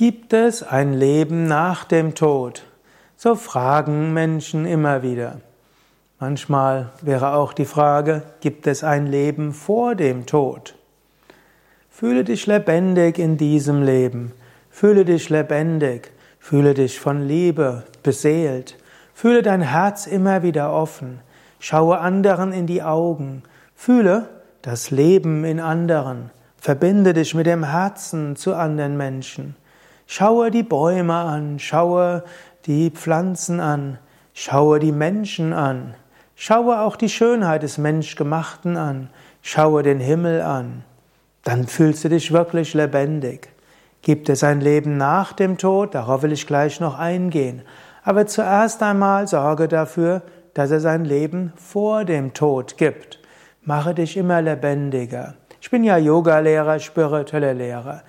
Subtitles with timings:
[0.00, 2.64] Gibt es ein Leben nach dem Tod?
[3.18, 5.42] So fragen Menschen immer wieder.
[6.18, 10.74] Manchmal wäre auch die Frage, gibt es ein Leben vor dem Tod?
[11.90, 14.32] Fühle dich lebendig in diesem Leben.
[14.70, 16.12] Fühle dich lebendig.
[16.38, 18.78] Fühle dich von Liebe beseelt.
[19.12, 21.20] Fühle dein Herz immer wieder offen.
[21.58, 23.42] Schaue anderen in die Augen.
[23.74, 24.30] Fühle
[24.62, 26.30] das Leben in anderen.
[26.56, 29.56] Verbinde dich mit dem Herzen zu anderen Menschen.
[30.12, 32.24] Schaue die Bäume an, schaue
[32.66, 33.98] die Pflanzen an,
[34.34, 35.94] schaue die Menschen an,
[36.34, 39.10] schaue auch die Schönheit des Menschgemachten an,
[39.40, 40.82] schaue den Himmel an.
[41.44, 43.50] Dann fühlst du dich wirklich lebendig.
[44.02, 45.94] Gibt es ein Leben nach dem Tod?
[45.94, 47.62] Darauf will ich gleich noch eingehen.
[48.02, 50.22] Aber zuerst einmal sorge dafür,
[50.54, 53.20] dass es ein Leben vor dem Tod gibt.
[53.62, 55.34] Mache dich immer lebendiger.
[55.60, 58.02] Ich bin ja Yoga-Lehrer, spirituelle Lehrer.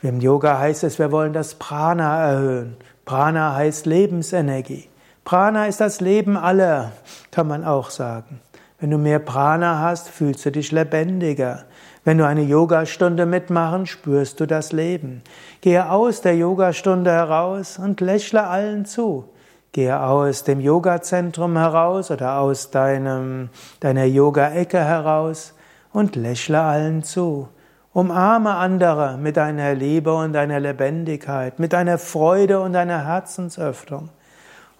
[0.00, 2.76] Im Yoga heißt es, wir wollen das Prana erhöhen.
[3.04, 4.88] Prana heißt Lebensenergie.
[5.24, 6.92] Prana ist das Leben aller,
[7.32, 8.40] kann man auch sagen.
[8.78, 11.64] Wenn du mehr Prana hast, fühlst du dich lebendiger.
[12.04, 15.22] Wenn du eine Yogastunde mitmachen, spürst du das Leben.
[15.62, 19.24] Gehe aus der Yogastunde heraus und lächle allen zu.
[19.72, 25.54] Gehe aus dem Yogazentrum heraus oder aus deinem, deiner Yoga-Ecke heraus
[25.92, 27.48] und lächle allen zu.
[27.92, 34.10] Umarme andere mit deiner Liebe und deiner Lebendigkeit, mit deiner Freude und deiner Herzensöffnung.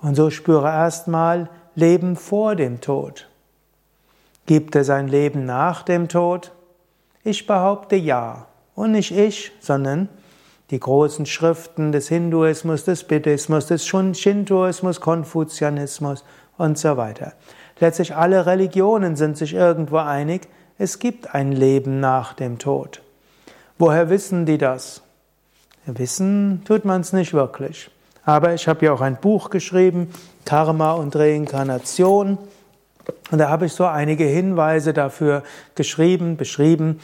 [0.00, 3.28] Und so spüre erstmal Leben vor dem Tod.
[4.46, 6.52] Gibt es ein Leben nach dem Tod?
[7.24, 8.46] Ich behaupte ja.
[8.74, 10.08] Und nicht ich, sondern
[10.70, 16.24] die großen Schriften des Hinduismus, des Buddhismus, des Shintoismus, Konfuzianismus
[16.58, 17.32] und so weiter.
[17.80, 20.48] Letztlich alle Religionen sind sich irgendwo einig,
[20.78, 23.02] es gibt ein Leben nach dem Tod.
[23.78, 25.02] Woher wissen die das?
[25.86, 27.90] Wissen tut man es nicht wirklich.
[28.24, 30.12] Aber ich habe ja auch ein Buch geschrieben,
[30.44, 32.38] Karma und Reinkarnation.
[33.30, 35.42] Und da habe ich so einige Hinweise dafür
[35.75, 37.00] geschrieben, beschrieben,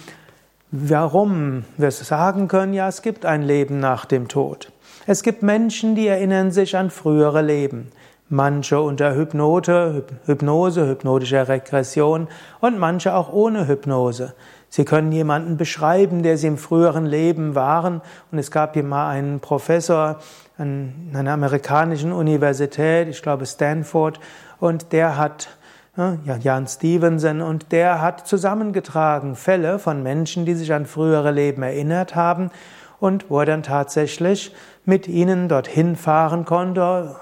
[0.71, 4.71] warum wir sagen können, ja, es gibt ein Leben nach dem Tod.
[5.07, 7.91] Es gibt Menschen, die erinnern sich an frühere Leben
[8.29, 12.29] manche unter Hypnote, Hypnose, hypnotischer Regression
[12.61, 14.35] und manche auch ohne Hypnose.
[14.69, 18.01] Sie können jemanden beschreiben, der sie im früheren Leben waren.
[18.33, 20.19] Und es gab hier mal einen Professor
[20.59, 24.19] an einer amerikanischen Universität, ich glaube Stanford,
[24.59, 25.49] und der hat,
[25.97, 31.63] ja, Jan Stevenson, und der hat zusammengetragen Fälle von Menschen, die sich an frühere Leben
[31.63, 32.51] erinnert haben
[32.99, 34.53] und wo er dann tatsächlich
[34.85, 37.15] mit ihnen dorthin fahren konnte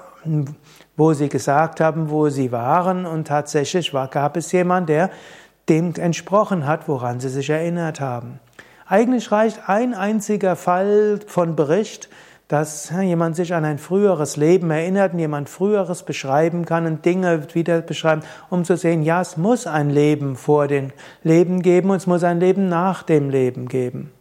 [0.95, 5.09] wo sie gesagt haben, wo sie waren und tatsächlich war, gab es jemand, der
[5.69, 8.39] dem entsprochen hat, woran sie sich erinnert haben.
[8.85, 12.09] Eigentlich reicht ein einziger Fall von Bericht,
[12.47, 17.47] dass jemand sich an ein früheres Leben erinnert und jemand früheres beschreiben kann und Dinge
[17.53, 20.91] wieder beschreiben, um zu sehen, ja, es muss ein Leben vor dem
[21.23, 24.11] Leben geben und es muss ein Leben nach dem Leben geben.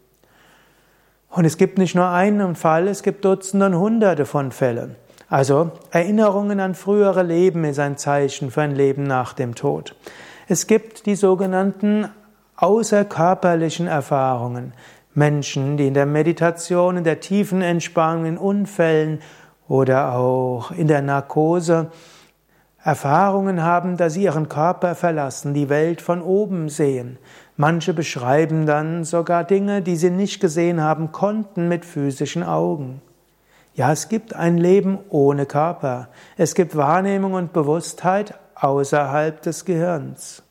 [1.29, 4.97] Und es gibt nicht nur einen Fall, es gibt Dutzende und Hunderte von Fällen.
[5.33, 9.97] Also Erinnerungen an frühere Leben ist ein Zeichen für ein Leben nach dem Tod.
[10.47, 12.07] Es gibt die sogenannten
[12.57, 14.75] außerkörperlichen Erfahrungen.
[15.15, 19.21] Menschen, die in der Meditation, in der tiefen Entspannung, in Unfällen
[19.69, 21.91] oder auch in der Narkose
[22.85, 27.17] Erfahrungen haben, dass sie ihren Körper verlassen, die Welt von oben sehen.
[27.57, 33.01] Manche beschreiben dann sogar Dinge, die sie nicht gesehen haben konnten mit physischen Augen.
[33.75, 36.09] Ja, es gibt ein Leben ohne Körper.
[36.37, 40.43] Es gibt Wahrnehmung und Bewusstheit außerhalb des Gehirns.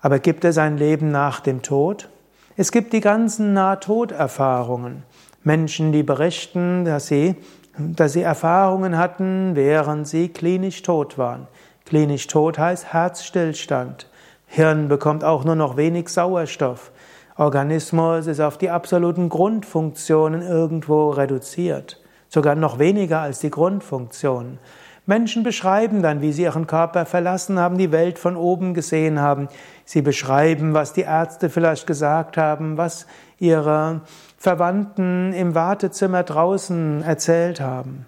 [0.00, 2.08] Aber gibt es ein Leben nach dem Tod?
[2.56, 5.02] Es gibt die ganzen Nahtoderfahrungen.
[5.42, 7.34] Menschen, die berichten, dass sie,
[7.76, 11.48] dass sie Erfahrungen hatten, während sie klinisch tot waren.
[11.84, 14.08] Klinisch tot heißt Herzstillstand.
[14.46, 16.92] Hirn bekommt auch nur noch wenig Sauerstoff.
[17.36, 24.58] Organismus ist auf die absoluten Grundfunktionen irgendwo reduziert, sogar noch weniger als die Grundfunktionen.
[25.06, 29.48] Menschen beschreiben dann, wie sie ihren Körper verlassen haben, die Welt von oben gesehen haben.
[29.84, 33.06] Sie beschreiben, was die Ärzte vielleicht gesagt haben, was
[33.38, 34.00] ihre
[34.38, 38.06] Verwandten im Wartezimmer draußen erzählt haben.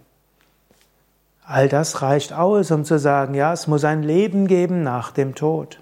[1.44, 5.34] All das reicht aus, um zu sagen, ja, es muss ein Leben geben nach dem
[5.34, 5.80] Tod.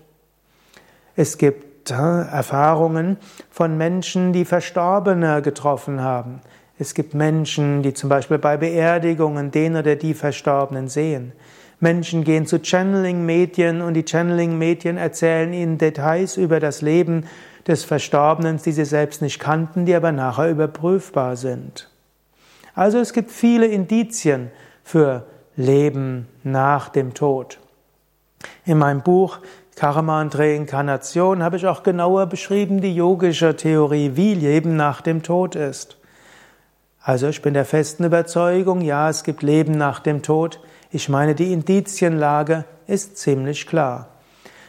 [1.15, 3.19] Es gibt Erfahrungen
[3.51, 6.41] von Menschen, die Verstorbene getroffen haben.
[6.79, 11.33] Es gibt Menschen, die zum Beispiel bei Beerdigungen den oder die Verstorbenen sehen.
[11.81, 17.27] Menschen gehen zu Channeling-Medien und die Channeling-Medien erzählen ihnen Details über das Leben
[17.67, 21.91] des Verstorbenen, die sie selbst nicht kannten, die aber nachher überprüfbar sind.
[22.75, 24.51] Also es gibt viele Indizien
[24.83, 25.27] für
[25.57, 27.59] Leben nach dem Tod.
[28.65, 29.39] In meinem Buch
[29.77, 35.23] Karma und Reinkarnation habe ich auch genauer beschrieben die yogische Theorie, wie Leben nach dem
[35.23, 35.97] Tod ist.
[37.01, 40.61] Also ich bin der festen Überzeugung, ja, es gibt Leben nach dem Tod.
[40.91, 44.09] Ich meine, die Indizienlage ist ziemlich klar.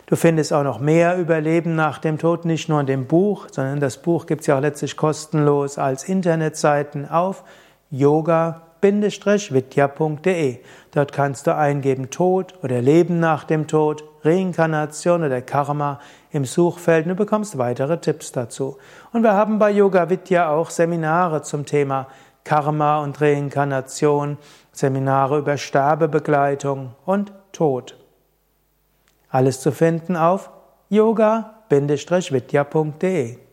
[0.08, 3.48] Du findest auch noch mehr über Leben nach dem Tod, nicht nur in dem Buch,
[3.52, 7.44] sondern das Buch gibt es ja auch letztlich kostenlos als Internetseiten auf
[8.86, 10.60] yoga-vidya.de.
[10.92, 16.00] Dort kannst du eingeben Tod oder Leben nach dem Tod, Reinkarnation oder Karma
[16.32, 18.78] im Suchfeld und du bekommst weitere Tipps dazu.
[19.12, 22.08] Und wir haben bei Yoga Vidya auch Seminare zum Thema
[22.44, 24.38] Karma und Reinkarnation,
[24.72, 27.98] Seminare über Sterbebegleitung und Tod.
[29.30, 30.52] Alles zu finden auf
[30.90, 33.45] yoga-vidya.de